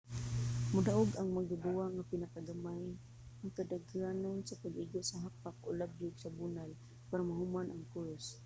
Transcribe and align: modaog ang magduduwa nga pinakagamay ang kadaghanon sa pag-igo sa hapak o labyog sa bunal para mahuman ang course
modaog 0.73 1.09
ang 1.15 1.29
magduduwa 1.37 1.85
nga 1.95 2.03
pinakagamay 2.11 2.83
ang 3.41 3.51
kadaghanon 3.57 4.39
sa 4.45 4.59
pag-igo 4.63 4.99
sa 5.05 5.21
hapak 5.23 5.55
o 5.67 5.69
labyog 5.79 6.15
sa 6.19 6.33
bunal 6.37 6.69
para 7.09 7.23
mahuman 7.29 7.67
ang 7.69 7.83
course 7.93 8.27